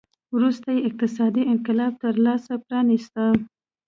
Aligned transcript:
وروسته 0.35 0.67
یې 0.75 0.85
اقتصادي 0.89 1.43
انقلاب 1.53 1.93
ته 2.01 2.07
لار 2.23 2.39
پرانېسته. 2.67 3.23